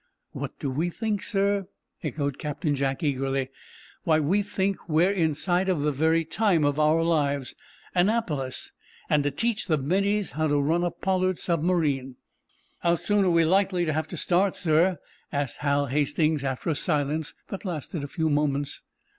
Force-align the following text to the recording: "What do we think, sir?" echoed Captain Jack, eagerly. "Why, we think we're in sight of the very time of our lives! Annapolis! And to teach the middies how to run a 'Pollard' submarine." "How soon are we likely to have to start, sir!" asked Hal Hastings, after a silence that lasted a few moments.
"What 0.31 0.57
do 0.57 0.71
we 0.71 0.89
think, 0.89 1.21
sir?" 1.21 1.67
echoed 2.01 2.39
Captain 2.39 2.73
Jack, 2.73 3.03
eagerly. 3.03 3.49
"Why, 4.03 4.19
we 4.19 4.41
think 4.41 4.89
we're 4.89 5.11
in 5.11 5.35
sight 5.35 5.69
of 5.69 5.81
the 5.81 5.91
very 5.91 6.25
time 6.25 6.63
of 6.65 6.79
our 6.79 7.03
lives! 7.03 7.53
Annapolis! 7.93 8.71
And 9.11 9.21
to 9.21 9.29
teach 9.29 9.67
the 9.67 9.77
middies 9.77 10.31
how 10.31 10.47
to 10.47 10.57
run 10.59 10.83
a 10.83 10.89
'Pollard' 10.89 11.37
submarine." 11.37 12.15
"How 12.79 12.95
soon 12.95 13.25
are 13.25 13.29
we 13.29 13.45
likely 13.45 13.85
to 13.85 13.93
have 13.93 14.07
to 14.07 14.17
start, 14.17 14.55
sir!" 14.55 14.97
asked 15.31 15.57
Hal 15.57 15.85
Hastings, 15.85 16.43
after 16.43 16.71
a 16.71 16.75
silence 16.75 17.35
that 17.49 17.63
lasted 17.63 18.03
a 18.03 18.07
few 18.07 18.27
moments. 18.27 18.81